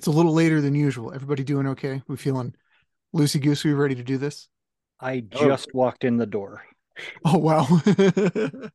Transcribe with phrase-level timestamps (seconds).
[0.00, 1.12] It's a little later than usual.
[1.12, 2.00] Everybody doing okay?
[2.08, 2.54] We feeling
[3.14, 4.48] loosey goosey ready to do this?
[4.98, 5.46] I Oh.
[5.46, 6.62] just walked in the door.
[7.22, 7.66] Oh, wow.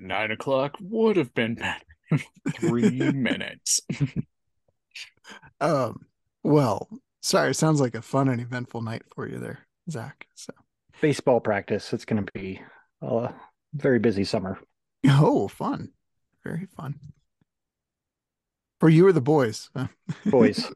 [0.00, 1.84] Nine o'clock would have been better.
[2.58, 3.80] Three minutes.
[5.60, 6.00] um,
[6.42, 6.88] well,
[7.22, 7.50] sorry.
[7.50, 10.26] It sounds like a fun and eventful night for you there, Zach.
[10.34, 10.52] So,
[11.00, 11.92] Baseball practice.
[11.92, 12.60] It's going to be
[13.02, 13.32] a
[13.72, 14.58] very busy summer.
[15.06, 15.90] oh, fun.
[16.42, 16.98] Very fun.
[18.84, 19.70] For you or the boys?
[20.26, 20.70] Boys.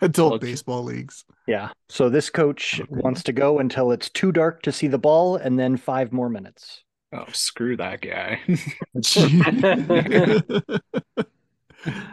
[0.00, 0.46] Adult Okay.
[0.46, 1.24] baseball leagues.
[1.48, 1.70] yeah.
[1.88, 3.00] So this coach Okay.
[3.02, 6.28] wants to go until it's too dark to see the ball and then five more
[6.28, 6.84] minutes.
[7.12, 8.38] Oh, screw that guy.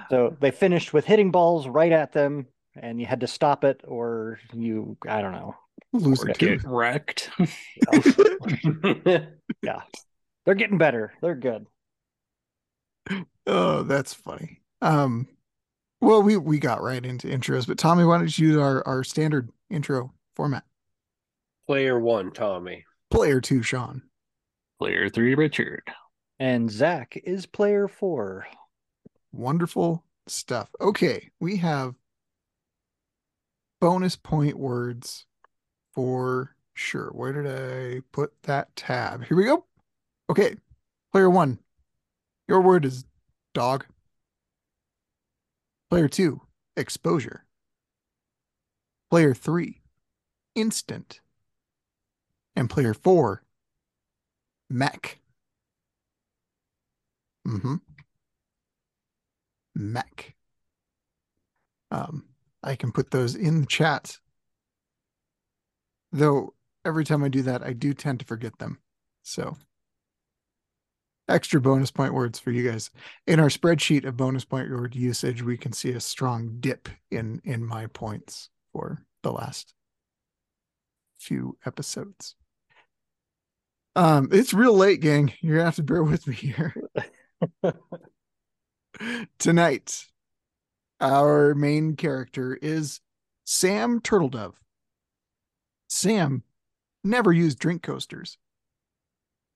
[0.10, 3.82] So they finished with hitting balls right at them and you had to stop it
[3.88, 5.54] or you, I don't know.
[5.94, 6.64] Lose or a get tooth.
[6.66, 7.30] wrecked.
[9.62, 9.82] Yeah.
[10.46, 11.14] They're getting better.
[11.22, 11.68] They're good.
[13.48, 14.62] Oh, that's funny.
[14.82, 15.28] Um,
[16.02, 19.04] well, we we got right into intros, but Tommy, why don't you use our our
[19.04, 20.64] standard intro format?
[21.68, 22.86] Player one, Tommy.
[23.10, 24.04] Player two, Sean.
[24.80, 25.84] Player three, Richard.
[26.40, 28.48] And Zach is player four.
[29.32, 30.70] Wonderful stuff.
[30.80, 31.96] Okay, we have
[33.82, 35.26] bonus point words
[35.94, 37.10] for sure.
[37.14, 39.26] Where did I put that tab?
[39.26, 39.66] Here we go.
[40.30, 40.56] Okay,
[41.12, 41.60] player one.
[42.50, 43.06] Your word is
[43.54, 43.86] dog.
[45.92, 46.42] Player two,
[46.76, 47.46] exposure.
[49.12, 49.82] Player three,
[50.56, 51.22] instant.
[52.56, 53.44] And player four,
[54.68, 55.20] mech.
[57.48, 57.76] Mm-hmm.
[59.76, 60.34] Mech.
[61.92, 62.26] Um,
[62.64, 64.18] I can put those in the chat.
[66.12, 68.80] Though every time I do that, I do tend to forget them.
[69.22, 69.56] So
[71.30, 72.90] extra bonus point words for you guys.
[73.28, 77.42] In our spreadsheet of bonus point word usage, we can see a strong dip in
[77.44, 79.74] in my points for the last
[81.20, 82.36] few episodes.
[83.96, 85.34] Um, it's real late, gang.
[85.42, 86.74] You're gonna have to bear with me here.
[89.40, 90.06] Tonight,
[91.00, 93.02] our main character is
[93.46, 94.56] Sam Turtledove.
[95.88, 96.44] Sam
[97.04, 98.38] never used drink coasters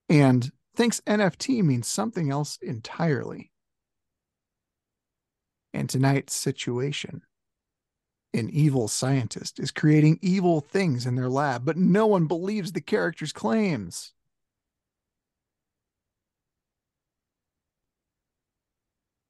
[0.09, 3.51] and thinks NFT means something else entirely.
[5.73, 7.23] And tonight's situation
[8.33, 12.81] an evil scientist is creating evil things in their lab, but no one believes the
[12.81, 14.13] character's claims.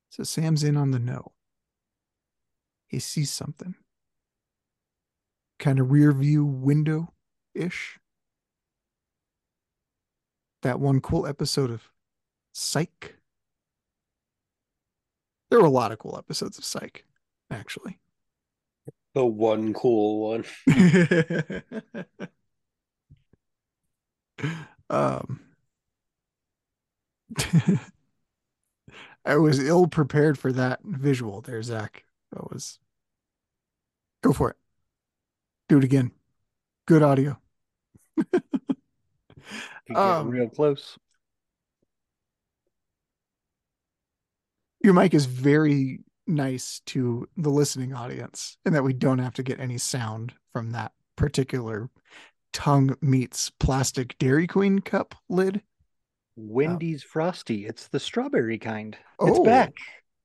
[0.10, 1.34] So Sam's in on the know.
[2.88, 3.76] He sees something.
[5.60, 7.14] Kind of rear view window
[7.54, 8.00] ish.
[10.64, 11.92] That one cool episode of
[12.54, 13.18] Psych.
[15.50, 17.06] There were a lot of cool episodes of Psych,
[17.52, 18.00] actually.
[19.14, 20.46] The one cool one.
[24.90, 25.42] um
[29.26, 32.06] I was ill prepared for that visual there, Zach.
[32.32, 32.80] That was
[34.22, 34.58] go for it.
[35.68, 36.12] Do it again.
[36.86, 37.38] Good audio.
[39.88, 40.98] Get Um, real close.
[44.82, 49.44] Your mic is very nice to the listening audience, and that we don't have to
[49.44, 51.90] get any sound from that particular
[52.52, 55.62] tongue meets plastic Dairy Queen cup lid.
[56.36, 57.66] Wendy's Frosty.
[57.66, 58.98] It's the strawberry kind.
[59.22, 59.44] It's Oh.
[59.44, 59.74] back.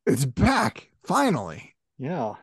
[0.06, 1.75] It's back, finally.
[1.98, 2.34] Yeah.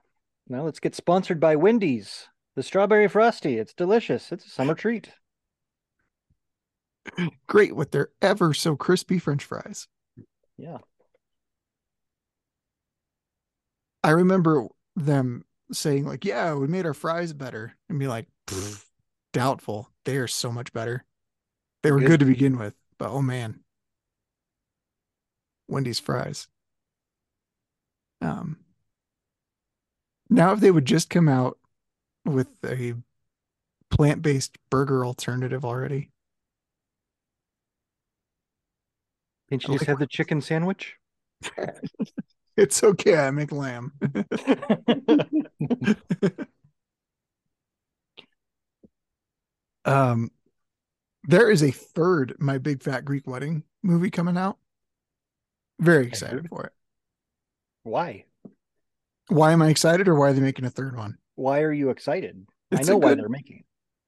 [0.48, 2.28] Now let's get sponsored by Wendy's.
[2.56, 3.58] The strawberry frosty.
[3.58, 4.32] It's delicious.
[4.32, 5.12] It's a summer treat.
[7.48, 9.88] Great with their ever so crispy French fries.
[10.58, 10.80] Yeah.
[14.04, 18.28] I remember them saying like, "Yeah, we made our fries better," and be like,
[19.34, 19.90] "Doubtful.
[20.06, 21.06] They are so much better.
[21.82, 22.08] They were Good.
[22.08, 23.64] good to begin with, but oh man,
[25.68, 26.48] Wendy's fries."
[28.22, 28.58] Um,
[30.30, 31.60] now if they would just come out
[32.24, 32.94] with a
[33.90, 36.12] plant-based burger alternative already,
[39.50, 40.96] Can't you just have the chicken sandwich?
[42.58, 43.18] it's okay.
[43.18, 43.94] I make lamb.
[49.86, 50.32] Um,
[51.24, 54.58] there is a third My Big Fat Greek Wedding movie coming out.
[55.80, 56.74] Very excited for it.
[57.84, 58.26] Why?
[59.28, 61.18] Why am I excited, or why are they making a third one?
[61.36, 62.46] Why are you excited?
[62.72, 63.64] It's I know why they're making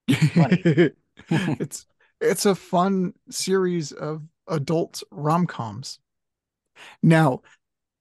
[0.07, 0.97] it.
[1.29, 1.85] It's
[2.21, 5.99] it's a fun series of adult rom-coms.
[7.01, 7.41] Now,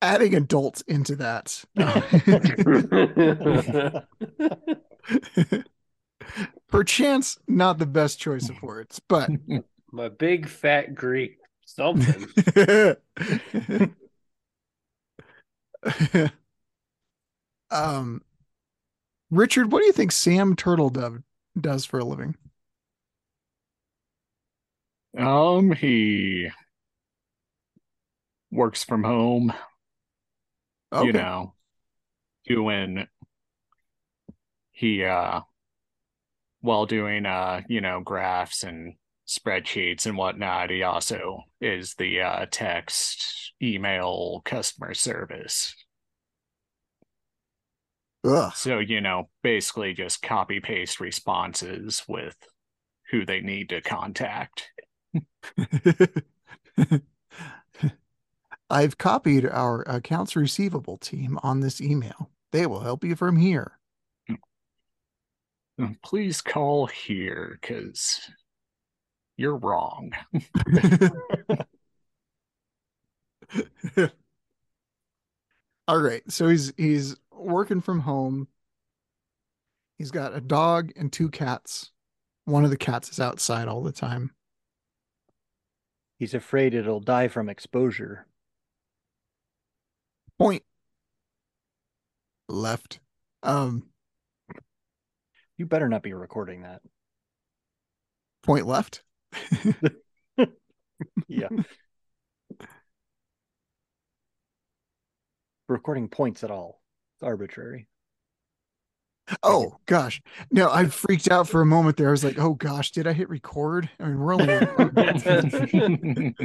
[0.02, 1.64] adding adults into that
[6.68, 9.30] perchance not the best choice of words, but
[9.92, 12.26] My big fat Greek something.
[17.70, 18.22] um
[19.30, 21.22] Richard, what do you think Sam Turtledove
[21.60, 22.36] does for a living?
[25.16, 26.50] Um, he
[28.50, 29.52] works from home,
[30.92, 31.06] Okay.
[31.06, 31.54] you know,
[32.46, 33.06] doing
[34.72, 35.40] he uh
[36.60, 38.94] while doing uh, you know, graphs and
[39.26, 45.74] spreadsheets and whatnot, he also is the uh text email customer service.
[48.24, 48.52] Ugh.
[48.54, 52.36] So, you know, basically just copy paste responses with
[53.10, 54.70] who they need to contact.
[58.70, 62.30] I've copied our accounts receivable team on this email.
[62.52, 63.78] They will help you from here.
[66.02, 68.20] Please call here because
[69.36, 70.12] you're wrong.
[75.88, 76.22] All right.
[76.30, 78.48] So he's he's working from home.
[79.98, 81.92] He's got a dog and two cats.
[82.44, 84.32] One of the cats is outside all the time.
[86.18, 88.26] He's afraid it'll die from exposure.
[90.38, 90.62] Point
[92.48, 93.00] left.
[93.42, 93.90] Um
[95.56, 96.82] You better not be recording that.
[98.42, 99.02] point left.
[101.28, 101.48] Yeah.
[105.68, 106.80] recording points at all.
[107.16, 107.88] It's arbitrary.
[109.42, 110.22] Oh gosh.
[110.50, 112.08] No, I freaked out for a moment there.
[112.08, 113.90] I was like, oh gosh, did I hit record?
[113.98, 116.36] I mean, we're only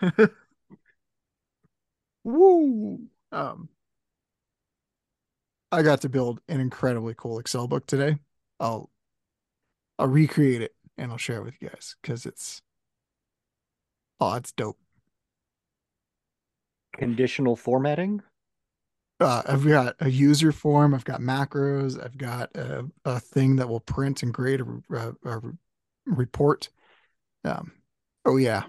[2.24, 3.08] Woo.
[3.32, 3.68] Um
[5.70, 8.18] I got to build an incredibly cool Excel book today.
[8.60, 8.90] I'll
[9.98, 12.62] I'll recreate it and I'll share it with you guys because it's
[14.20, 14.78] oh it's dope.
[16.92, 18.22] Conditional formatting.
[19.20, 23.68] Uh, I've got a user form, I've got macros, I've got a, a thing that
[23.68, 25.40] will print and grade a, a, a
[26.06, 26.68] report.
[27.44, 27.72] Um,
[28.24, 28.64] oh yeah,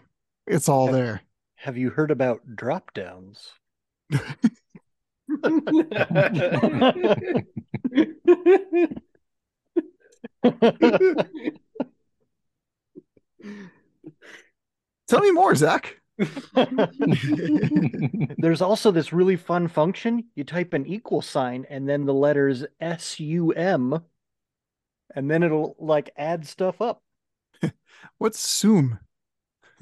[0.48, 0.92] it's all Yeah.
[0.92, 1.22] there.
[1.58, 3.52] Have you heard about drop downs?
[15.08, 15.99] Tell me more, Zach.
[18.38, 20.26] There's also this really fun function.
[20.36, 24.02] You type an equal sign and then the letters S U M,
[25.16, 27.02] and then it'll like add stuff up.
[28.18, 29.00] What's Zoom?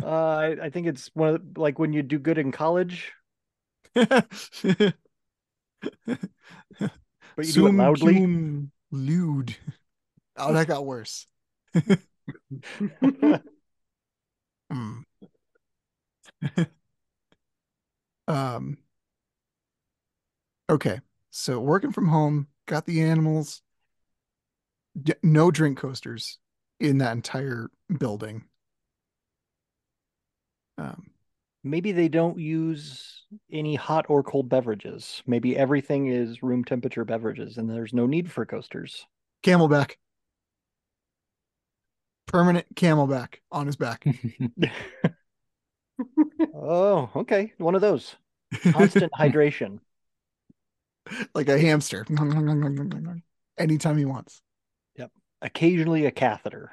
[0.01, 3.13] Uh, I, I think it's one of the, like when you do good in college,
[3.95, 4.27] but
[7.37, 8.13] you do Zoom loudly.
[8.13, 9.55] cum lewd.
[10.35, 11.25] Oh, that got worse.
[14.69, 14.99] Hmm.
[18.27, 18.77] um.
[20.69, 20.99] Okay,
[21.31, 23.61] so working from home, got the animals.
[25.01, 26.39] D- no drink coasters
[26.79, 28.45] in that entire building.
[30.77, 31.11] Um,
[31.63, 35.21] Maybe they don't use any hot or cold beverages.
[35.25, 39.05] Maybe everything is room temperature beverages and there's no need for coasters.
[39.43, 39.95] CamelBak.
[42.25, 44.05] Permanent CamelBak on his back.
[46.53, 47.53] Oh, okay.
[47.57, 48.15] One of those.
[48.71, 49.79] Constant hydration.
[51.33, 52.05] like a hamster.
[53.57, 54.41] Anytime he wants.
[54.97, 55.11] Yep.
[55.41, 56.71] Occasionally a catheter.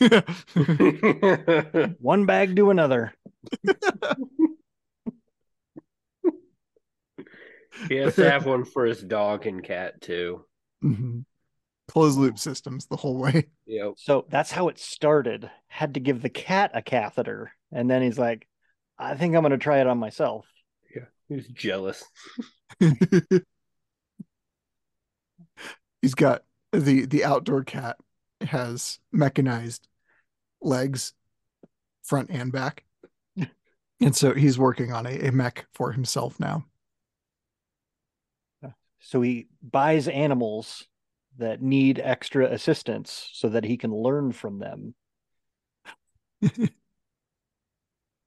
[2.00, 3.12] One bag to another.
[7.88, 10.44] he has to have one for his dog and cat too.
[10.84, 11.24] Mhm.
[11.88, 13.46] Closed loop systems the whole way.
[13.66, 13.94] Yep.
[13.96, 15.50] So that's how it started.
[15.68, 17.52] Had to give the cat a catheter.
[17.72, 18.46] And then he's like,
[18.98, 20.46] I think I'm going to try it on myself.
[20.94, 22.04] Yeah, he's jealous.
[26.00, 27.96] He's got the the outdoor cat
[28.40, 29.88] has mechanized
[30.60, 31.12] legs,
[32.04, 32.84] front and back.
[34.00, 36.64] And so he's working on a, a mech for himself now.
[39.00, 40.86] So he buys animals
[41.38, 44.94] that need extra assistance so that he can learn from them.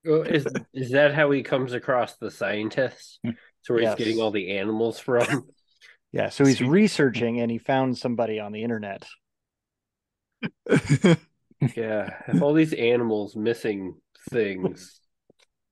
[0.04, 3.20] Is is that how he comes across the scientists?
[3.64, 3.96] So where Yes.
[3.96, 5.48] he's getting all the animals from?
[6.12, 6.30] Yeah.
[6.30, 9.06] So he's researching and he found somebody on the internet.
[11.76, 13.94] Yeah, if all these animals missing
[14.32, 15.00] things,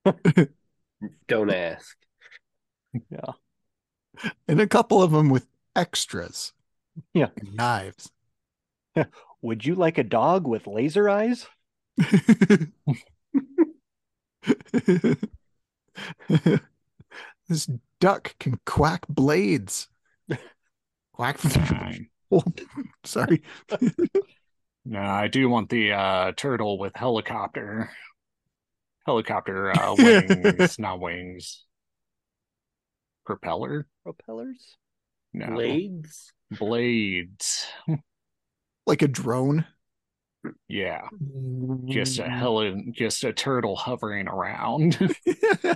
[1.27, 1.98] don't ask.
[3.09, 3.31] Yeah.
[4.48, 6.53] and a couple of them with extras.
[7.15, 7.29] Yeah.
[7.36, 8.12] And knives.
[9.41, 11.48] Would you like a dog with laser eyes?
[17.48, 17.69] this
[18.00, 19.88] duck can quack blades.
[21.13, 21.38] Quack.
[21.39, 22.10] Fine.
[22.31, 22.43] Oh,
[23.03, 23.41] Sorry.
[24.86, 27.91] No, I do want the uh turtle with helicopter.
[29.05, 31.65] Helicopter uh wings, not wings.
[33.25, 33.88] Propeller?
[34.03, 34.77] Propellers?
[35.34, 35.48] No.
[35.48, 36.31] Blades?
[36.51, 37.67] Blades.
[38.86, 39.65] Like a drone.
[40.67, 41.08] Yeah.
[41.86, 44.98] Just a heli just a turtle hovering around.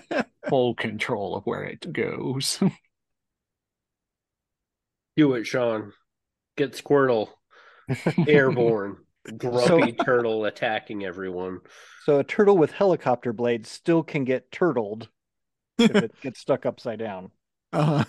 [0.50, 2.60] Full control of where it goes.
[5.16, 5.94] Do it, Sean.
[6.56, 7.30] Get Squirtle
[8.28, 8.98] airborne.
[9.38, 11.60] Grumpy turtle attacking everyone.
[12.06, 15.10] So a turtle with helicopter blades still can get turtled
[15.78, 17.32] if it gets stuck upside down.
[17.72, 18.04] uh,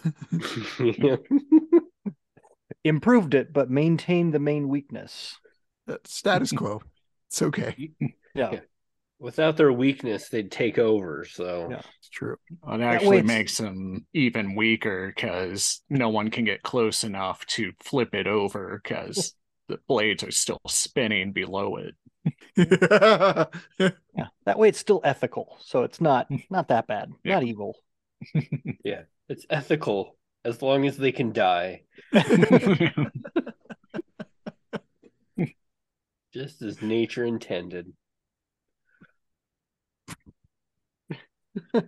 [2.84, 5.38] Improved it, but maintained the main weakness.
[5.88, 6.80] Uh, status quo.
[7.28, 7.90] It's okay.
[8.36, 8.50] Yeah.
[8.52, 8.60] Yeah.
[9.20, 11.24] Without their weakness, they'd take over.
[11.24, 11.82] So Yeah.
[12.00, 12.36] It's true.
[12.50, 17.46] It way actually it's- makes them even weaker because no one can get close enough
[17.46, 19.34] to flip it over because
[19.68, 21.94] the blades are still spinning below it.
[23.78, 24.26] Yeah.
[24.46, 25.58] That way it's still ethical.
[25.60, 27.10] So it's not not that bad.
[27.22, 27.34] Yeah.
[27.34, 27.76] Not evil.
[28.84, 31.82] Yeah, it's ethical as long as they can die,
[36.34, 37.92] just as nature intended.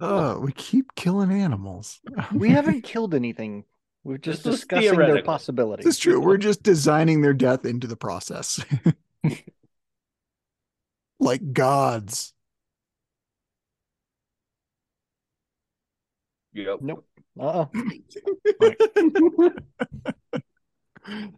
[0.00, 2.00] oh, we keep killing animals.
[2.34, 3.64] We haven't killed anything.
[4.04, 5.32] We're just This was discussing their theoretical.
[5.32, 5.86] possibilities.
[5.86, 6.20] This is true.
[6.20, 8.62] We're just designing their death into the process.
[11.18, 12.34] like gods.
[16.52, 16.78] Yep.
[16.82, 17.06] Nope.
[17.40, 17.66] Uh-uh.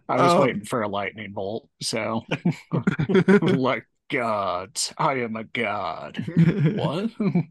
[0.08, 2.24] I was Um, waiting for a lightning bolt, so
[3.42, 6.24] like gods, I am a god.
[6.72, 7.10] What?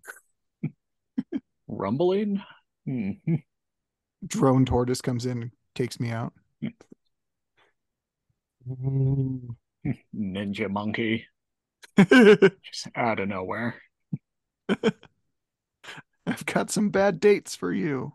[1.68, 2.42] Rumbling?
[2.86, 3.12] Hmm.
[4.26, 6.34] Drone tortoise comes in and takes me out.
[10.14, 11.26] Ninja monkey,
[12.64, 13.76] just out of nowhere.
[16.26, 18.14] I've got some bad dates for you.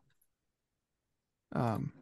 [1.53, 1.93] Um,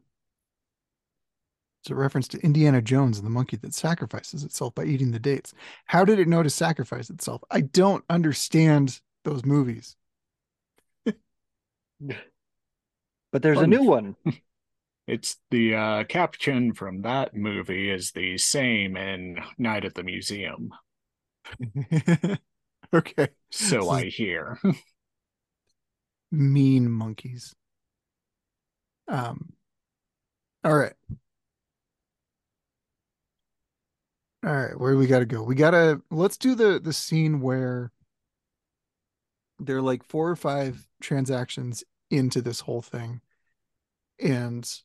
[1.82, 5.18] it's a reference to Indiana Jones and the monkey that sacrifices itself by eating the
[5.18, 5.52] dates.
[5.86, 7.42] How did it know to sacrifice itself?
[7.50, 9.96] I don't understand those movies.
[13.32, 14.16] But there's a new one.
[15.08, 20.70] It's the uh, caption from that movie is the same in Night at the Museum.
[22.94, 23.28] okay.
[23.50, 24.60] So I hear.
[26.30, 27.52] Mean monkeys.
[29.08, 29.54] Um,
[30.62, 30.94] all right.
[34.44, 35.42] All right, where we got to go?
[35.42, 37.92] We got to let's do the the scene where
[39.58, 43.20] there are like four or five transactions into this whole thing
[44.20, 44.80] and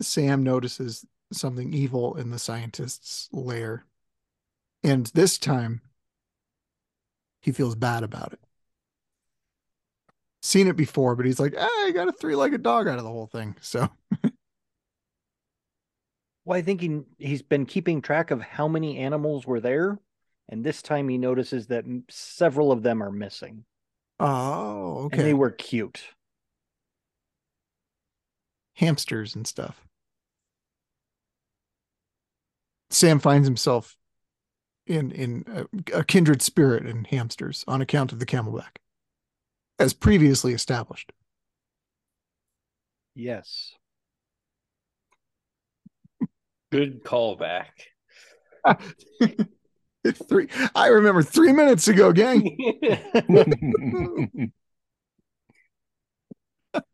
[0.00, 3.84] Sam notices something evil in the scientist's lair.
[4.82, 5.82] And this time
[7.40, 8.40] he feels bad about it.
[10.42, 13.10] Seen it before, but he's like, ah, I got a three-legged dog out of the
[13.10, 13.56] whole thing.
[13.60, 13.88] So
[16.46, 19.98] Well, I think he he's been keeping track of how many animals were there,
[20.48, 23.64] and this time he notices that several of them are missing,
[24.20, 25.18] Oh, okay.
[25.18, 26.04] and they were cute.
[28.74, 29.84] Hamsters and stuff.
[32.90, 33.96] Sam finds himself
[34.86, 38.76] in in a, a kindred spirit in hamsters on account of the CamelBak,
[39.80, 41.10] as previously established.
[43.16, 43.74] Yes.
[46.70, 47.66] Good callback.
[50.28, 52.56] three, I remember three minutes ago, gang.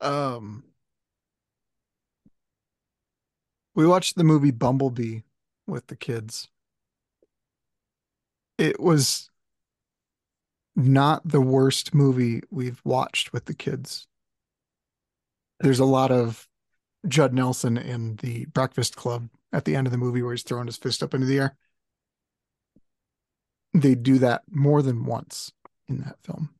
[0.00, 0.64] Um,
[3.74, 5.20] we watched the movie Bumblebee
[5.66, 6.48] with the kids.
[8.58, 9.30] It was
[10.76, 14.06] not the worst movie we've watched with the kids.
[15.60, 16.48] There's a lot of
[17.06, 20.66] Judd Nelson in the Breakfast Club at the end of the movie where he's throwing
[20.66, 21.56] his fist up into the air.
[23.72, 25.52] They do that more than once
[25.88, 26.50] in that film.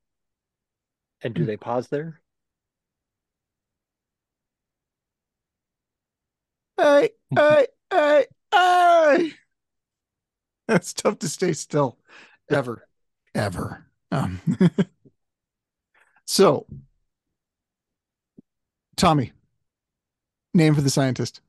[1.22, 2.20] And do they pause there?
[6.76, 9.32] Hey, hey, hey, hey!
[10.68, 11.98] it's tough to stay still
[12.50, 12.86] ever,
[13.34, 13.86] ever.
[14.10, 14.40] Um,
[16.26, 16.66] so,
[18.96, 19.32] Tommy,
[20.54, 21.40] name for the scientist.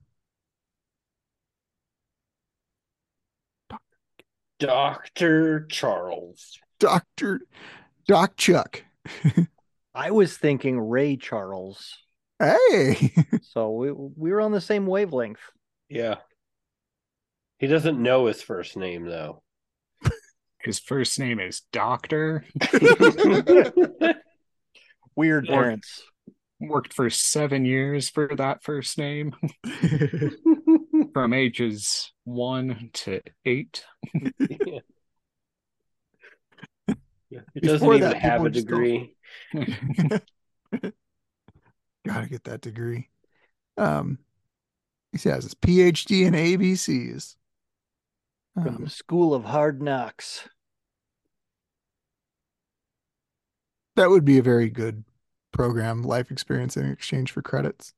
[4.60, 5.66] Dr.
[5.68, 6.60] Charles.
[6.80, 7.42] Doctor
[8.08, 8.84] Doc Chuck.
[9.96, 11.98] I was thinking Ray Charles.
[12.40, 15.40] Hey, So we we were on the same wavelength.
[15.90, 16.16] Yeah.
[17.60, 19.42] He doesn't know his first name though.
[20.60, 22.44] His first name is Doctor.
[25.16, 26.04] Weird Or- parents.
[26.68, 29.34] Worked for seven years for that first name,
[31.14, 33.84] from ages one to eight.
[37.30, 37.42] Yeah.
[37.54, 39.16] He doesn't Before even that, have a degree.
[42.08, 43.10] gotta get that degree.
[43.78, 44.20] Um,
[45.12, 47.36] he has his PhD in ABCs.
[48.54, 50.48] From Um, the School of Hard Knocks.
[53.96, 55.04] that would be a very good
[55.56, 57.94] program, life experience in exchange for credits.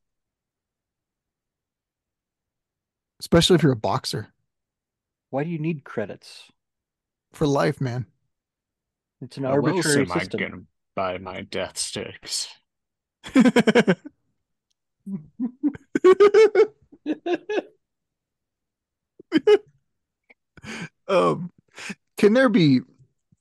[3.20, 4.28] Especially if you're a boxer
[5.32, 6.50] Why do you need credits?
[7.34, 8.06] for life, man.
[9.22, 10.40] It's an What else arbitrary am I system.
[10.40, 10.62] gonna
[10.96, 12.48] buy my death sticks?
[21.08, 21.52] um,
[22.18, 22.82] can there be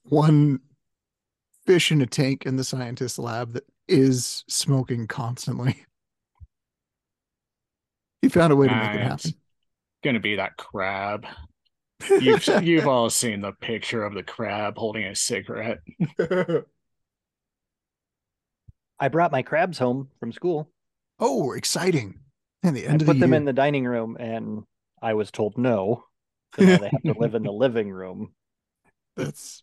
[0.05, 0.61] one
[1.67, 5.87] fish in a tank in the scientist lab that is smoking constantly?
[8.23, 9.35] He found a way to make it happen.
[10.03, 11.27] Gonna be that crab.
[12.19, 15.79] You've you've all seen the picture of the crab holding a cigarette.
[18.99, 20.71] I brought my crabs home from school.
[21.19, 22.21] oh, exciting!
[22.63, 23.37] And the I end of put the them year.
[23.37, 24.65] in the dining room and
[25.03, 26.05] I was told no.
[26.53, 28.35] So now they have to live in the living room.
[29.17, 29.63] That's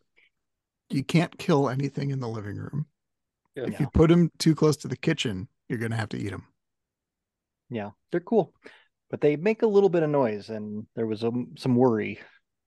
[0.89, 2.88] you can't kill anything in the living room.
[3.56, 3.66] Yeah.
[3.66, 6.48] If you put them too close to the kitchen, you're gonna have to eat them.
[7.70, 8.54] Yeah, they're cool.
[9.10, 12.20] But they make a little bit of noise and there was um, some worry.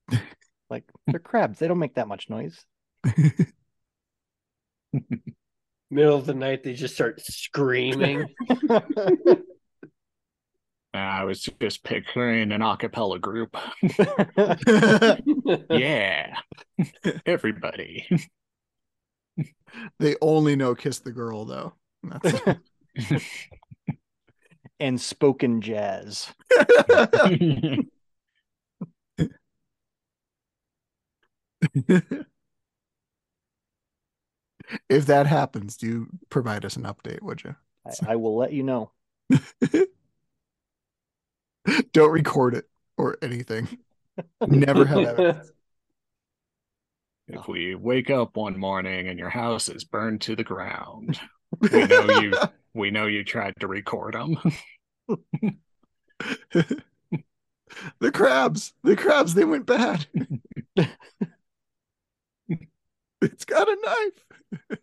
[0.71, 2.65] like they're crabs, they don't make that much noise.
[5.91, 8.27] Middle of the night, they just start screaming.
[10.95, 13.57] I was just picturing an a cappella group.
[15.69, 16.37] Yeah.
[17.27, 18.07] Everybody.
[19.99, 21.75] they only know "Kiss the Girl" though.
[22.03, 22.41] That's
[24.81, 26.33] and spoken jazz.
[34.89, 37.55] if that happens, do you provide us an update, would you?
[37.87, 38.91] I, I will let you know.
[41.93, 43.69] Don't record it or anything.
[44.47, 45.51] Never have evidence.
[47.29, 51.19] If we wake up one morning and your house is burned to the ground,
[51.61, 52.33] we know you
[52.75, 54.37] we know you tried to record them.
[57.99, 60.07] the crabs, the crabs, they went bad.
[63.21, 64.79] it's got a knife.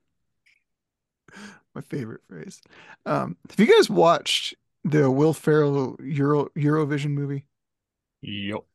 [1.74, 2.62] My favorite phrase.
[3.06, 4.54] Um, have you guys watched
[4.84, 7.46] the Will Ferrell Euro Eurovision movie?
[8.22, 8.66] Yup.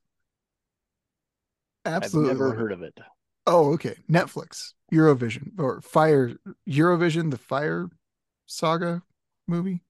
[1.84, 2.30] Absolutely.
[2.30, 2.98] I've never heard of it.
[3.48, 3.96] Oh, okay.
[4.10, 6.32] Netflix, Eurovision or Fire
[6.68, 7.88] Eurovision, the Fire
[8.46, 9.02] Saga
[9.46, 9.82] movie.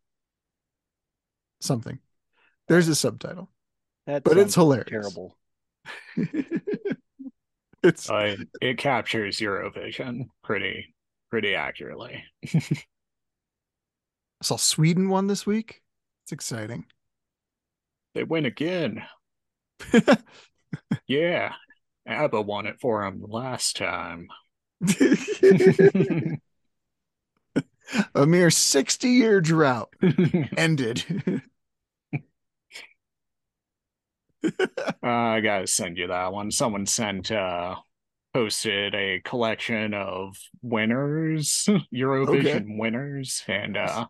[1.61, 1.99] Something.
[2.69, 3.51] There's a subtitle,
[4.07, 4.89] That but it's hilarious.
[4.91, 5.37] terrible.
[7.83, 10.95] it's Uh, it captures Eurovision pretty
[11.31, 12.25] pretty accurately.
[12.55, 12.61] I
[14.43, 15.83] saw Sweden won this week.
[16.25, 16.87] It's exciting.
[18.15, 19.07] They win again.
[21.07, 21.55] Yeah.
[22.09, 24.29] ABBA won it for him last time.
[28.15, 29.93] a mere 60 year drought
[30.57, 31.05] ended.
[35.03, 36.51] I gotta send you that one.
[36.51, 37.77] Someone sent uh
[38.35, 44.07] posted a collection of winners, Eurovision winners, and uh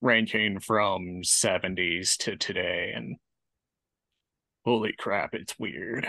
[0.00, 3.16] ranging from 70s to today and
[4.64, 6.06] holy crap, it's weird.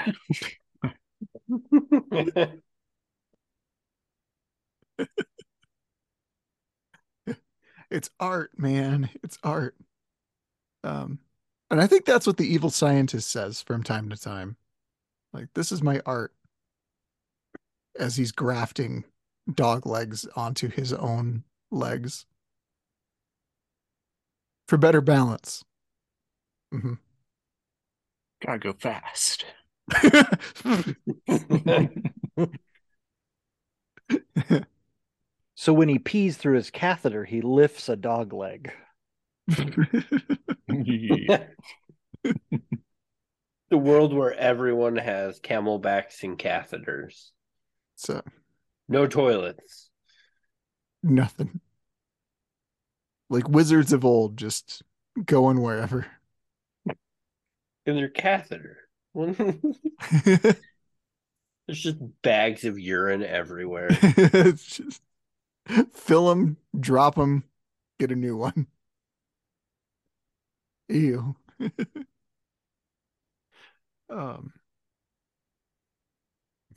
[7.89, 9.09] It's art, man.
[9.23, 9.75] It's art.
[10.83, 11.19] Um,
[11.71, 14.55] and I think that's what the evil scientist says from time to time.
[15.33, 16.33] Like, this is my art.
[17.97, 19.05] As he's grafting
[19.53, 22.25] dog legs onto his own legs
[24.67, 25.63] for better balance.
[26.73, 26.93] Mm-hmm.
[28.45, 29.45] Gotta go fast.
[35.57, 38.71] So when he pees through his catheter, he lifts a dog leg.
[43.71, 47.31] The world where everyone has CamelBaks and catheters.
[47.95, 48.21] so
[48.87, 49.89] No toilets.
[51.01, 51.59] nothing.
[53.29, 54.83] Like wizards of old, just
[55.25, 56.05] going wherever.
[57.87, 58.77] In their catheter.
[60.25, 60.59] There's
[61.69, 63.87] just bags of urine everywhere.
[63.91, 65.01] it's just
[65.93, 67.43] fill them, drop them,
[67.99, 68.67] get a new one.
[70.89, 71.35] Ew.
[74.09, 74.53] um.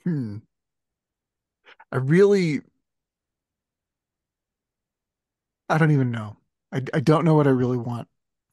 [0.03, 0.37] Hmm.
[1.91, 2.61] I really.
[5.69, 6.37] I don't even know.
[6.71, 8.07] I I don't know what I really want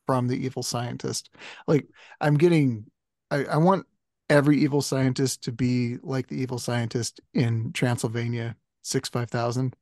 [0.07, 1.31] from the evil scientist.
[1.67, 1.87] Like
[2.21, 2.87] I'm getting.
[3.31, 3.87] I I want
[4.29, 9.77] every evil scientist to be like the evil scientist in Transylvania six five thousand.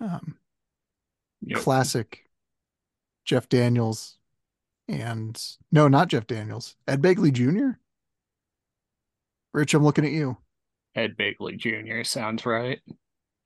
[0.00, 0.38] Um,
[1.40, 1.64] Yep.
[1.64, 2.24] classic
[3.24, 4.18] Jeff Daniels
[4.88, 5.40] and
[5.72, 7.78] no, not Jeff Daniels, Ed Begley Jr.
[9.52, 10.38] Rich, I'm looking at you.
[10.94, 12.02] Ed Bigley Jr.
[12.04, 12.80] sounds right,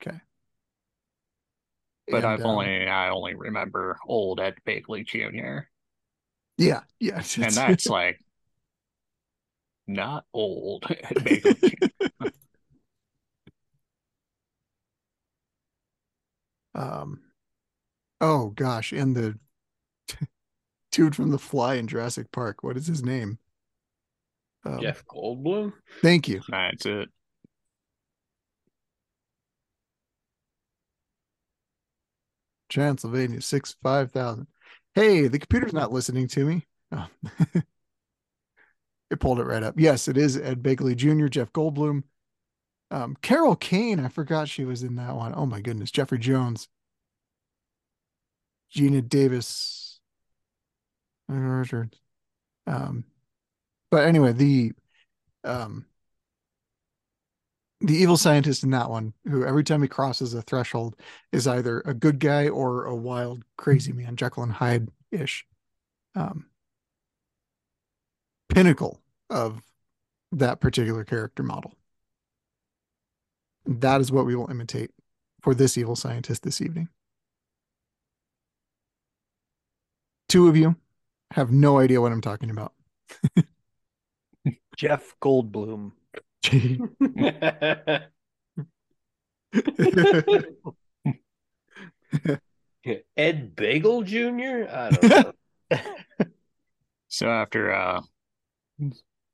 [0.01, 0.19] Okay.
[2.11, 5.69] but And, I've uh, only I only remember old Ed Bigley Jr.
[6.59, 8.19] yeah, yeah, it's- and it's- that's like
[9.87, 11.55] not old Ed Bigley.
[11.55, 12.27] Jr.
[16.75, 17.21] um
[18.21, 19.39] oh gosh, and the
[20.93, 23.39] dude from the fly in Jurassic Park, what is his name?
[24.65, 25.73] Um, Jeff Goldblum?
[26.01, 26.41] Thank you.
[26.49, 27.09] That's it.
[32.69, 34.47] Transylvania six five thousand.
[34.95, 36.67] Hey, the computer's not listening to me.
[36.93, 37.09] Oh.
[39.11, 39.75] it pulled it right up.
[39.79, 42.05] Yes, it is Ed Begley Jr., Jeff Goldblum.
[42.91, 45.33] Um, Carol Kane, I forgot she was in that one.
[45.35, 46.69] Oh my goodness, Jeffrey Jones.
[48.75, 50.01] Geena Davis.
[52.67, 53.05] Um,
[53.91, 54.73] but anyway, the
[55.45, 55.87] um
[57.83, 60.97] the evil scientist in that one, who every time he crosses a threshold
[61.33, 65.45] is either a good guy or a wild, crazy man, Jekyll and Hyde ish.
[66.15, 66.47] Um,
[68.49, 69.63] pinnacle of
[70.31, 71.75] that particular character model.
[73.67, 74.91] That is what we will imitate
[75.41, 76.89] for this evil scientist this evening.
[80.29, 80.77] Two of you
[81.33, 82.73] have no idea what I'm talking about.
[84.77, 85.93] Jeff Goldblum.
[93.17, 94.67] Ed Bagel Jr.?
[94.71, 95.33] I don't know.
[97.09, 98.01] So after uh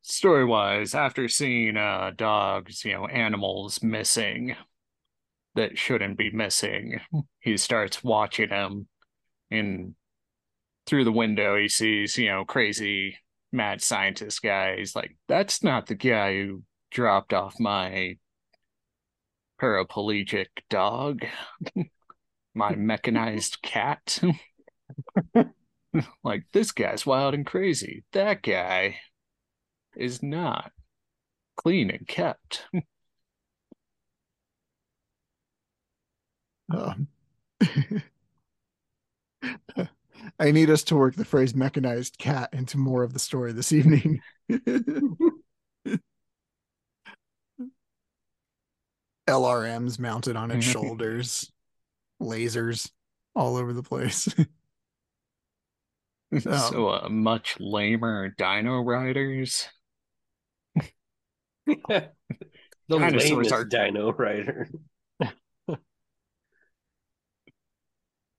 [0.03, 4.57] story wise, after seeing uh dogs, you know, animals missing
[5.55, 7.01] that shouldn't be missing,
[7.41, 8.89] he starts watching them
[9.51, 9.95] and
[10.87, 13.17] through the window he sees, you know, crazy
[13.53, 14.77] mad scientist guy.
[14.77, 18.17] He's like, that's not the guy who dropped off my
[19.61, 21.25] paraplegic dog,
[22.55, 24.21] my mechanized cat.
[26.25, 28.05] like this guy's wild and crazy.
[28.13, 28.99] That guy
[29.97, 30.73] is not
[31.57, 32.67] clean and kept.
[36.71, 37.09] Um,
[40.39, 43.73] I need us to work the phrase mechanized cat into more of the story this
[43.73, 44.21] evening.
[49.29, 51.51] LRMs mounted on its shoulders,
[52.21, 52.91] lasers
[53.35, 54.29] all over the place.
[56.41, 59.69] so uh, much lamer Dino Riders.
[61.67, 62.11] the
[62.89, 64.69] Dinosaurs lamest are- Dino Rider.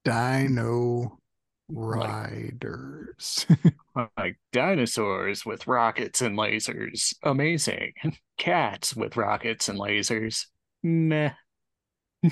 [0.04, 1.20] Dino
[1.70, 3.46] Riders.
[4.18, 7.14] Like dinosaurs with rockets and lasers.
[7.24, 7.94] Amazing.
[8.38, 10.46] Cats with rockets and lasers.
[10.84, 11.34] Meh.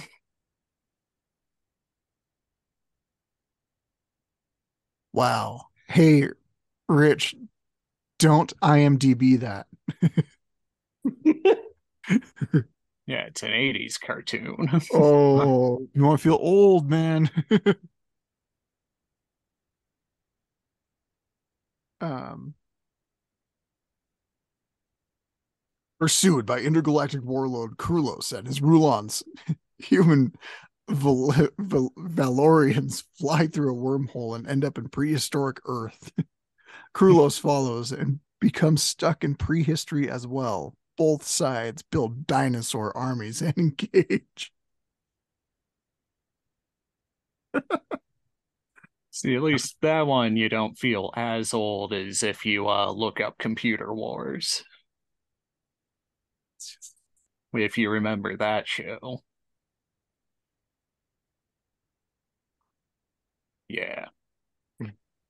[5.13, 5.61] wow.
[5.87, 6.29] Hey,
[6.87, 7.35] Rich,
[8.19, 9.67] don't IMDb that.
[13.07, 14.69] Yeah, it's an 80s cartoon.
[14.93, 17.29] Oh, you want to feel old, man.
[22.01, 22.53] um,
[25.99, 29.23] pursued by intergalactic warlord Krulos and his Rulons,
[29.79, 30.33] human
[30.89, 36.11] Val- Val- Valorians fly through a wormhole and end up in prehistoric Earth.
[36.95, 40.75] Krulos follows and become stuck in prehistory as well.
[40.97, 44.51] Both sides build dinosaur armies and engage.
[49.11, 53.19] See, at least that one you don't feel as old as if you uh, look
[53.19, 54.63] up Computer Wars.
[56.57, 56.95] It's just-
[57.53, 59.23] If you remember that show.
[63.69, 64.07] Yeah.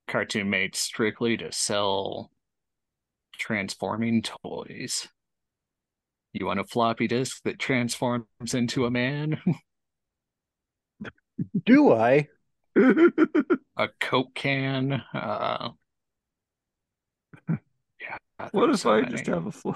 [0.08, 2.32] Cartoon made strictly to sell
[3.38, 5.10] transforming toys.
[6.34, 9.42] You want a floppy disk that transforms into a man?
[11.66, 12.28] Do I?
[12.76, 14.94] a Coke can?
[15.13, 15.72] Uh,
[17.50, 18.18] yeah.
[18.52, 19.12] what if so I many.
[19.12, 19.72] just have a fl-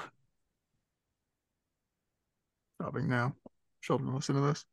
[2.82, 3.36] stopping now?
[3.82, 4.65] Children, listen to this.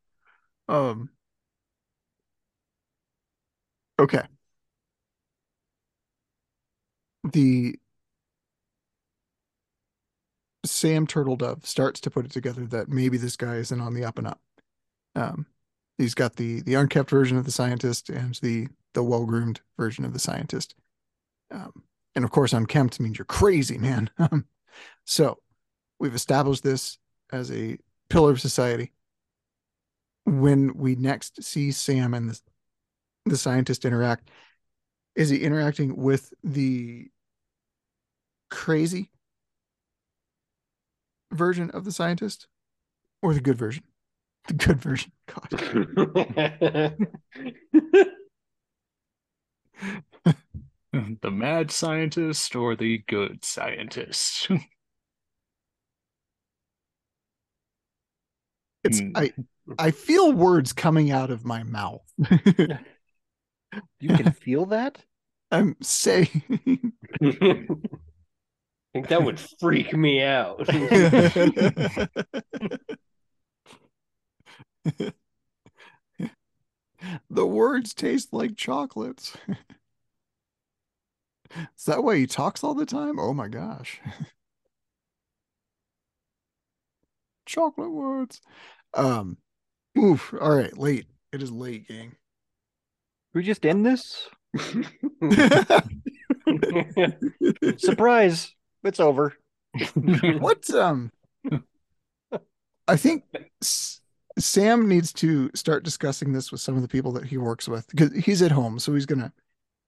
[0.68, 1.11] Um.
[3.99, 4.23] Okay.
[7.33, 7.79] The
[10.64, 14.18] Sam Turtledove starts to put it together that maybe this guy isn't on the up
[14.18, 14.40] and up.
[15.14, 15.47] Um,
[15.99, 20.05] he's got the the unkept version of the scientist and the the well groomed version
[20.05, 20.75] of the scientist.
[21.51, 21.83] Um,
[22.14, 24.11] and of course, unkempt means you're crazy, man.
[24.18, 24.47] Um,
[25.05, 25.38] so
[25.99, 26.99] we've established this
[27.33, 27.79] as a
[28.11, 28.92] pillar of society.
[30.25, 32.40] When we next see Sam and the
[33.25, 34.31] the scientist interact,
[35.14, 37.09] is he interacting with the
[38.51, 39.11] crazy
[41.33, 42.47] version of the scientist
[43.23, 43.85] or the good version?
[44.47, 45.12] The good version.
[45.27, 45.51] God.
[50.92, 54.49] the mad scientist or the good scientist?
[58.85, 59.12] It's Hmm.
[59.14, 59.33] I
[59.79, 62.03] I feel words coming out of my mouth.
[64.01, 65.05] You can feel that?
[65.51, 66.43] I'm saying
[67.21, 67.21] I
[68.93, 70.67] think that would freak me out.
[77.31, 79.37] the words taste like chocolates.
[81.79, 83.19] Is that why he talks all the time?
[83.19, 84.01] Oh my gosh.
[87.49, 88.41] Chocolate words.
[88.95, 89.39] Um
[89.99, 90.35] oof.
[90.39, 91.07] All right, late.
[91.33, 92.15] It is late, gang.
[93.35, 94.29] we just end this?
[97.79, 98.55] Surprise!
[98.85, 99.35] It's over.
[99.95, 101.11] what um
[102.87, 103.25] I think
[103.63, 104.01] S-
[104.39, 107.87] Sam needs to start discussing this with some of the people that he works with
[107.89, 109.33] because he's at home, so he's gonna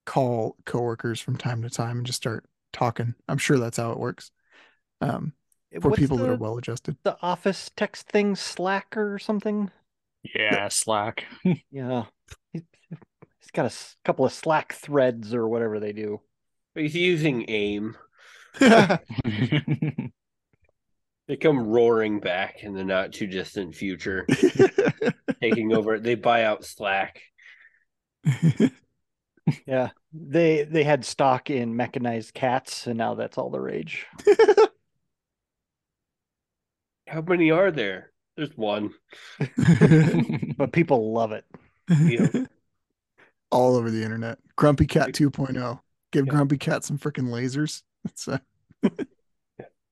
[0.06, 3.14] call coworkers from time to time and just start talking.
[3.28, 4.30] I'm sure that's how it works.
[5.02, 5.34] Um,
[5.80, 6.96] for What's people that are well adjusted.
[7.04, 9.70] the office text thing Slack or something.
[10.34, 11.24] yeah, Slack.
[11.70, 12.04] Yeah,
[12.52, 16.20] He- he's got a s- couple of Slack threads or whatever they do.
[16.74, 17.96] He's using AIM.
[21.28, 24.26] They come roaring back in the not too distant future,
[25.40, 26.00] taking over.
[26.00, 27.20] They buy out Slack.
[29.64, 34.06] Yeah, they they had stock in mechanized cats, and now that's all the rage.
[37.10, 38.12] How many are there?
[38.36, 38.90] There's one.
[40.56, 41.44] But people love it.
[41.88, 42.44] Yeah.
[43.50, 44.38] All over the internet.
[44.56, 45.80] Grumpy Cat 2.0.
[46.12, 46.30] Give Yeah.
[46.30, 47.82] Grumpy Cat some freaking lasers.
[48.04, 48.38] It's, uh,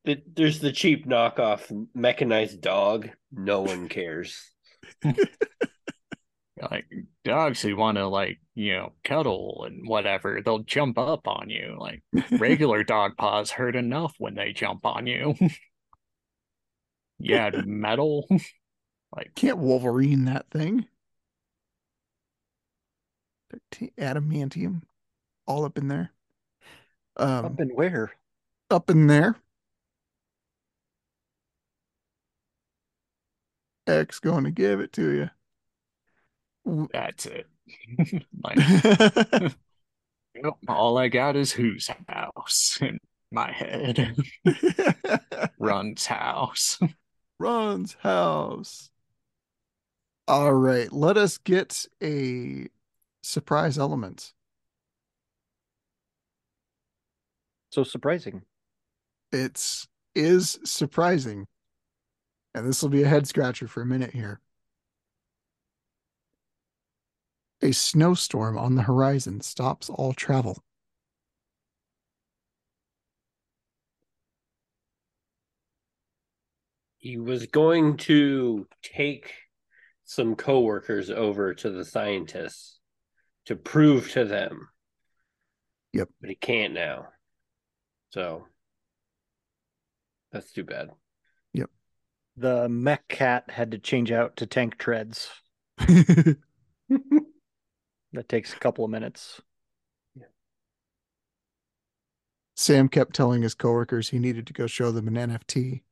[0.04, 3.10] The- There's the cheap knockoff mechanized dog.
[3.32, 4.50] No one cares.
[6.70, 6.86] like
[7.24, 11.76] dogs who want to like you know cuddle and whatever they'll jump up on you
[11.78, 12.02] like
[12.32, 15.34] regular dog paws hurt enough when they jump on you
[17.18, 18.26] yeah metal
[19.16, 20.86] like can't Wolverine that thing.
[23.98, 24.82] Adamantium,
[25.46, 26.12] all up in there.
[27.16, 28.12] Um, Up in where?
[28.70, 29.36] up in there.
[33.86, 35.30] X going to give it to you.
[36.92, 37.46] That's it
[38.44, 38.58] like
[40.42, 42.98] nope, all i got is whose house in
[43.30, 44.16] my head
[45.58, 46.78] runs house
[47.38, 48.90] Runs house.
[50.26, 52.68] All right, let us get a
[53.22, 54.34] surprise element.
[57.70, 58.42] So surprising.
[59.32, 61.46] It's is surprising.
[62.54, 64.40] And this will be a head scratcher for a minute here.
[67.62, 70.62] A snowstorm on the horizon stops all travel.
[76.98, 79.32] He was going to take
[80.04, 82.78] some coworkers over to the scientists
[83.46, 84.68] to prove to them.
[85.92, 86.08] Yep.
[86.20, 87.08] But he can't now.
[88.10, 88.46] So
[90.32, 90.90] That's too bad.
[91.54, 91.70] Yep.
[92.36, 95.30] The mech cat had to change out to tank treads.
[98.12, 99.40] That takes a couple of minutes.
[102.56, 105.82] Sam kept telling his coworkers he needed to go show them an NFT,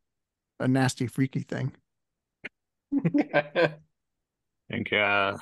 [0.60, 1.72] a nasty, freaky thing.
[3.34, 3.74] I
[4.70, 5.36] think uh,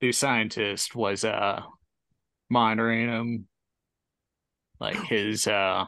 [0.00, 1.62] the scientist was uh,
[2.50, 3.46] monitoring him,
[4.80, 5.84] like his, uh,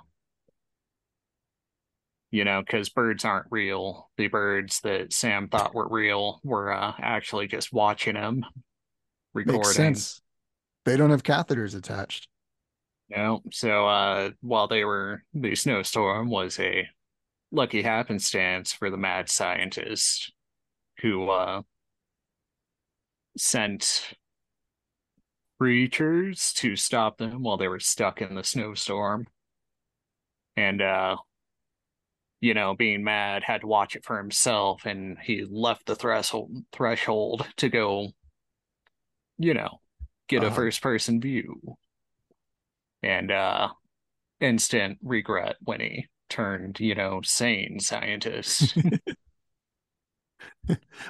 [2.31, 4.11] you know, because birds aren't real.
[4.17, 8.45] The birds that Sam thought were real were uh, actually just watching him
[9.35, 9.63] recording.
[9.63, 10.21] Makes sense.
[10.85, 12.29] They don't have catheters attached.
[13.11, 16.87] No, so uh, while they were, the snowstorm was a
[17.51, 20.33] lucky happenstance for the mad scientist
[21.01, 21.63] who uh,
[23.37, 24.15] sent
[25.59, 29.27] creatures to stop them while they were stuck in the snowstorm.
[30.57, 31.17] And, uh,
[32.41, 36.53] you know, being mad, had to watch it for himself, and he left the threshold
[36.73, 38.13] threshold to go,
[39.39, 39.81] you know,
[40.29, 40.55] get a Uh-huh.
[40.55, 41.77] first person view.
[43.03, 43.69] And uh
[44.41, 48.77] instant regret when he turned, you know, sane scientist.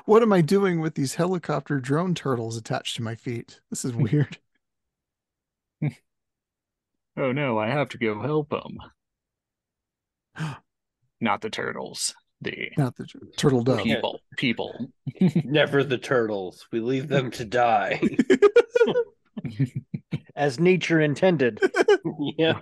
[0.04, 3.60] What am I doing with these helicopter drone turtles attached to my feet?
[3.70, 4.38] This is weird.
[7.16, 8.78] oh no, I have to go help them.
[11.20, 13.82] Not the turtles, the Not the turtle dove.
[13.82, 14.20] people.
[14.36, 14.92] People.
[15.44, 16.66] Never the turtles.
[16.70, 18.00] We leave them to die.
[20.36, 21.60] As nature intended.
[22.38, 22.60] yeah.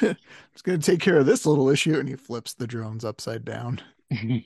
[0.52, 3.80] It's gonna take care of this little issue, and he flips the drones upside down.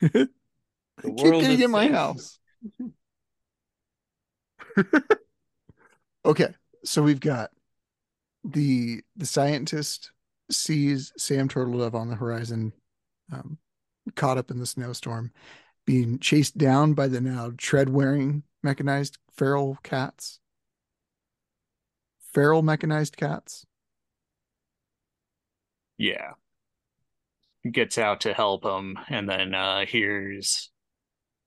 [0.00, 2.38] The Keep getting in my house.
[6.24, 7.50] okay, so we've got
[8.44, 10.10] the the scientist
[10.50, 12.72] sees Sam Turtledove on the horizon,
[13.32, 13.58] um,
[14.14, 15.32] caught up in the snowstorm,
[15.84, 20.40] being chased down by the now tread wearing mechanized feral cats.
[22.36, 23.64] Feral mechanized cats.
[25.96, 26.32] yeah.
[27.72, 30.70] Gets out to help him and then uh hears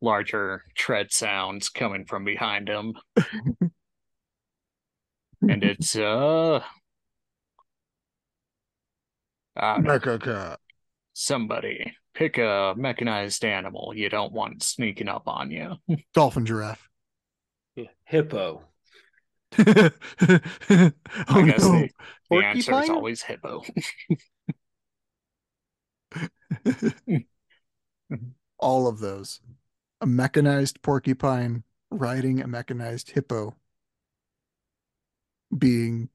[0.02, 2.96] larger tread sounds coming from behind him.
[5.48, 6.62] and it's uh
[9.56, 10.60] I Mecha cat.
[11.14, 15.76] somebody pick a mechanized animal you don't want sneaking up on you.
[16.16, 16.90] Dolphin giraffe.
[17.76, 17.86] Yeah.
[18.06, 18.64] Hippo.
[19.60, 19.92] oh
[21.28, 21.72] I guess no.
[21.72, 21.90] the,
[22.30, 23.64] the answer is always hippo.
[28.60, 29.40] all of those.
[30.02, 33.56] A mechanized porcupine riding a mechanized hippo
[35.56, 36.10] being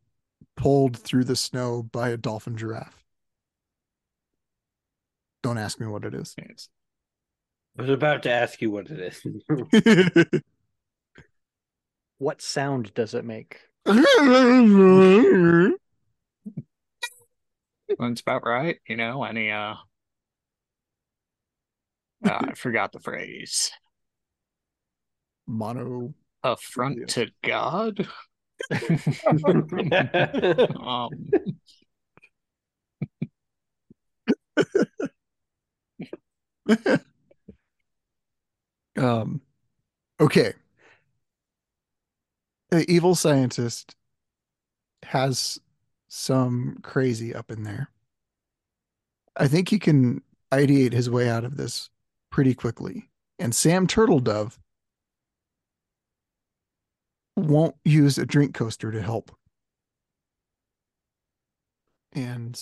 [0.57, 3.05] pulled through the snow by a dolphin giraffe.
[5.42, 6.35] Don't ask me what it is.
[6.38, 6.68] Yes.
[7.79, 10.40] I was about to ask you what it is.
[12.18, 13.59] What sound does it make?
[17.98, 18.79] That's about right.
[18.88, 19.74] You know, any uh,
[22.24, 23.70] uh I forgot the phrase.
[25.46, 26.14] Mono.
[26.42, 27.14] Affront Yes.
[27.14, 28.07] to God.
[30.81, 31.31] um,
[38.96, 39.40] um
[40.20, 40.53] okay.
[42.74, 43.94] The evil scientist
[45.04, 45.60] has
[46.08, 47.88] some crazy up in there.
[49.37, 51.88] I think he can ideate his way out of this
[52.32, 53.10] pretty quickly.
[53.38, 54.59] And Sam Turtledove
[57.36, 59.30] won't use a drink coaster to help.
[62.12, 62.61] And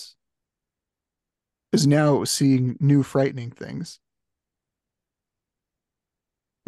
[1.71, 3.99] is now seeing new frightening things.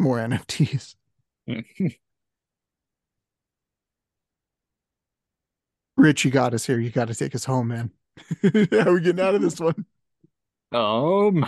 [0.00, 0.96] More NFTs.
[5.96, 6.78] Rich, you got us here.
[6.78, 7.90] You got to take us home, man.
[8.42, 9.86] How are we getting out of this one?
[10.72, 11.44] um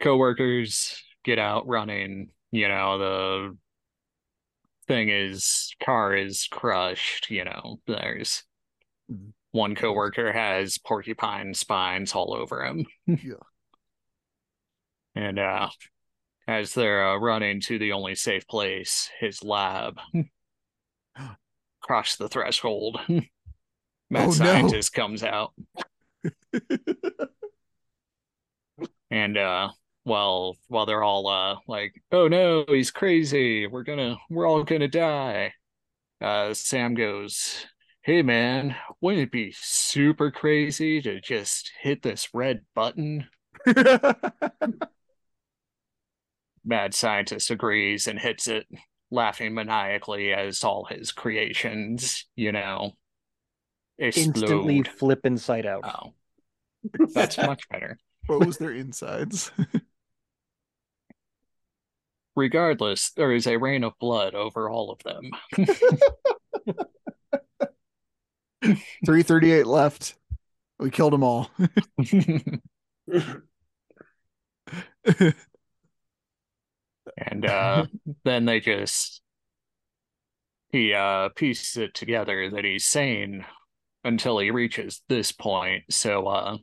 [0.00, 3.56] coworkers get out running, you know, the
[4.86, 8.42] thing is car is crushed, you know, there's
[9.08, 9.32] Mhm.
[9.52, 12.86] one coworker has porcupine spines all over him.
[13.06, 13.34] Yeah.
[15.14, 15.68] And uh
[16.48, 20.00] as they're uh, running to the only safe place, his lab,
[21.82, 22.98] cross the threshold.
[23.08, 23.24] Mad
[24.14, 24.30] Oh, no.
[24.30, 25.52] scientist comes out
[29.10, 29.68] and uh
[30.04, 34.88] while while they're all uh like oh no he's crazy we're gonna we're all gonna
[34.88, 35.52] die
[36.22, 37.66] uh sam goes
[38.04, 43.28] hey man, wouldn't it be super crazy to just hit this red button?
[46.64, 48.66] Mad scientist agrees and hits it,
[49.12, 52.96] laughing maniacally as all his creations, you know,
[53.98, 55.84] Instantly flip inside out.
[55.84, 56.14] Oh,
[57.14, 57.98] that's much better.
[58.26, 59.52] what was their insides.
[62.34, 65.30] Regardless, there is a rain of blood over all of them.
[69.04, 70.14] 338 left.
[70.78, 71.50] We killed them all.
[77.16, 77.84] And uh
[78.24, 79.22] then they just
[80.70, 83.44] he uh pieces it together that he's sane
[84.04, 86.56] until he reaches this point so uh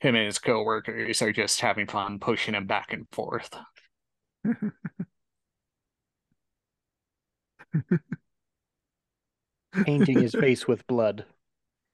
[0.00, 3.54] him and his coworkers are just having fun pushing him back and forth
[9.84, 11.26] Painting his face with blood.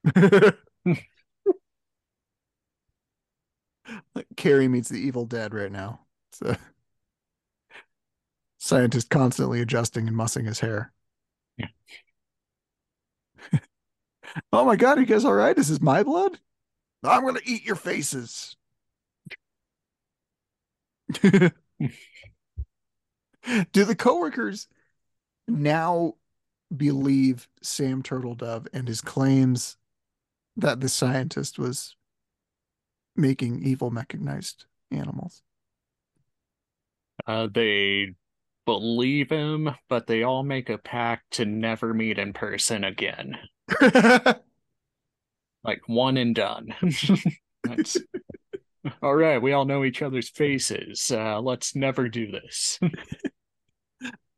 [4.37, 6.01] Carrie meets the Evil Dead right now.
[6.31, 6.59] It's a
[8.61, 10.93] scientist constantly adjusting and mussing his hair.
[11.57, 11.69] Yeah.
[14.53, 15.57] oh my god, are you guys all right?
[15.57, 16.39] Is this my blood?
[17.03, 18.57] I'm gonna eat your faces.
[21.23, 21.51] Do
[23.73, 24.69] the coworkers
[25.49, 26.15] now
[26.77, 29.79] believe Sam Turtledove and his claims
[30.57, 31.97] that the scientist was
[33.17, 35.43] making evil mechanized animals?
[37.27, 38.15] uh they
[38.67, 43.37] believe him but they all make a pact to never meet in person again
[45.65, 46.75] like one and done
[49.03, 52.79] all right we all know each other's faces uh let's never do this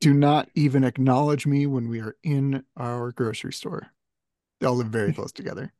[0.02, 3.92] Do not even acknowledge me when we are in our grocery store.
[4.58, 5.72] They all live very close together.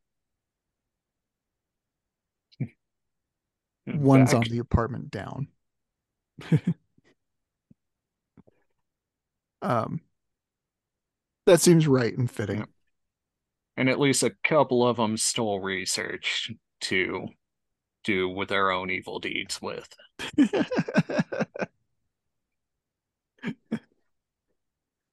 [3.85, 5.49] One's fact, on the apartment down.
[9.63, 10.01] Um,
[11.45, 12.67] that seems right and fitting.
[13.75, 16.51] And at least a couple of them stole research
[16.81, 17.29] to
[18.03, 19.89] do with their own evil deeds with.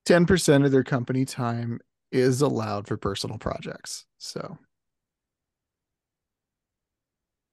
[0.04, 1.80] Ten percent of their company time
[2.10, 4.58] is allowed for personal projects, so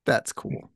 [0.05, 0.71] that's cool.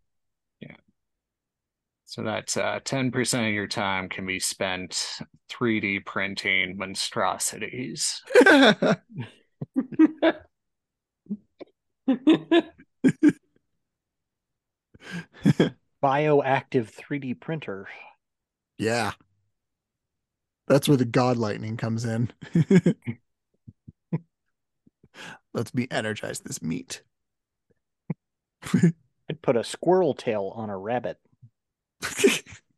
[2.11, 8.21] So that's uh, 10% of your time can be spent 3D printing monstrosities.
[16.03, 17.87] Bioactive 3D printer.
[18.77, 19.13] yeah,
[20.67, 22.29] that's where the god lightning comes in.
[25.53, 27.03] Let's be energized this meat.
[28.73, 31.17] I'd put a squirrel tail on a rabbit.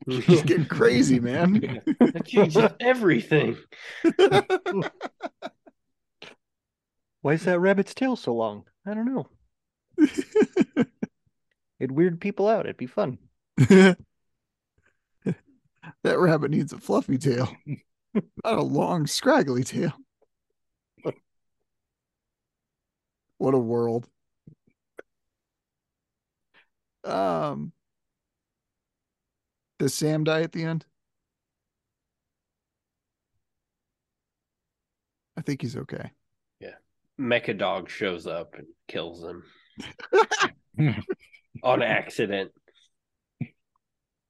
[0.05, 1.81] He's getting crazy, man.
[1.99, 3.57] That changes everything.
[7.21, 8.65] Why is that rabbit's tail so long?
[8.85, 9.29] I don't know.
[11.79, 12.65] It'd weird people out.
[12.65, 13.17] It'd be fun.
[13.57, 13.97] that
[16.03, 17.49] rabbit needs a fluffy tail,
[18.13, 19.93] not a long, scraggly tail.
[23.37, 24.07] What a world.
[27.03, 27.73] Um,
[29.83, 30.85] does Sam die at the end?
[35.37, 36.11] I think he's okay.
[36.61, 36.75] Yeah.
[37.19, 39.43] Mecha dog shows up and kills him
[41.63, 42.51] on accident.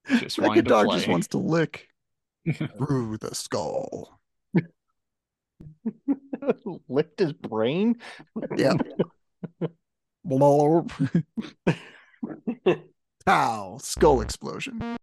[0.07, 0.97] Just Like a to dog play.
[0.97, 1.87] just wants to lick
[2.77, 4.19] through the skull.
[6.89, 7.97] Licked his brain.
[8.57, 8.73] Yeah.
[10.27, 11.23] Blurp.
[13.25, 13.77] Pow!
[13.79, 14.97] Skull explosion.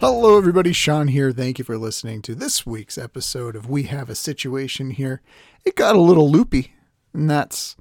[0.00, 0.72] Hello, everybody.
[0.72, 1.32] Sean here.
[1.32, 5.22] Thank you for listening to this week's episode of We Have a Situation Here.
[5.64, 6.74] It got a little loopy,
[7.12, 7.76] and that's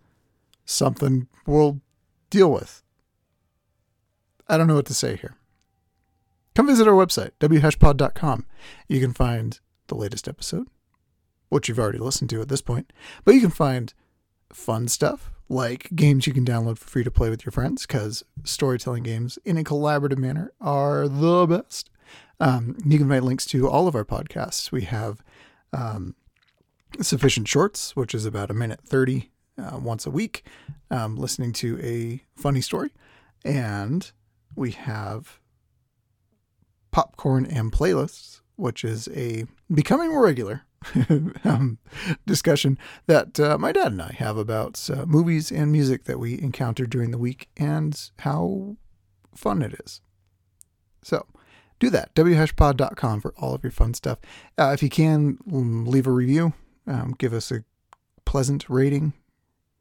[0.63, 1.81] something we'll
[2.29, 2.81] deal with.
[4.47, 5.35] I don't know what to say here.
[6.55, 8.45] Come visit our website, whashpod.com.
[8.87, 10.67] You can find the latest episode,
[11.49, 12.93] which you've already listened to at this point,
[13.25, 13.93] but you can find
[14.51, 18.23] fun stuff like games you can download for free to play with your friends because
[18.43, 21.89] storytelling games in a collaborative manner are the best.
[22.39, 24.71] Um, you can find links to all of our podcasts.
[24.71, 25.23] We have
[25.71, 26.15] um,
[27.01, 30.45] Sufficient Shorts, which is about a minute 30 uh, once a week,
[30.91, 32.91] um, listening to a funny story.
[33.43, 34.11] And
[34.55, 35.39] we have
[36.93, 40.61] Popcorn and Playlists, which is a becoming more regular
[41.43, 41.79] um,
[42.25, 42.77] discussion
[43.07, 46.85] that uh, my dad and I have about uh, movies and music that we encounter
[46.85, 48.77] during the week and how
[49.35, 50.01] fun it is.
[51.01, 51.25] So
[51.79, 52.13] do that.
[52.13, 54.19] WHashPod.com for all of your fun stuff.
[54.57, 56.53] Uh, if you can, mm, leave a review,
[56.85, 57.63] um, give us a
[58.23, 59.13] pleasant rating,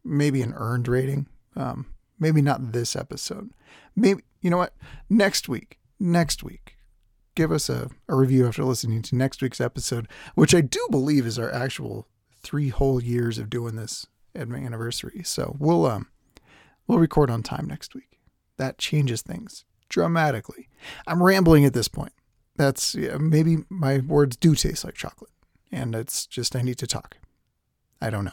[0.03, 1.27] maybe an earned rating.
[1.55, 3.51] Um, maybe not this episode.
[3.95, 4.75] Maybe, you know what?
[5.11, 6.77] Next week, next week,
[7.35, 11.27] give us a, a review after listening to next week's episode, which I do believe
[11.27, 12.09] is our actual
[12.43, 15.23] three whole years of doing this at my anniversary.
[15.25, 16.09] So we'll um
[16.87, 18.19] we'll record on time next week.
[18.57, 20.69] That changes things dramatically.
[21.07, 22.13] I'm rambling at this point.
[22.57, 25.31] That's yeah, maybe my words do taste like chocolate,
[25.71, 27.17] and it's just I need to talk.
[28.01, 28.33] I don't know.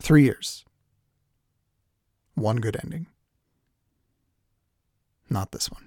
[0.00, 0.64] Three years.
[2.34, 3.06] One good ending.
[5.30, 5.86] Not this one.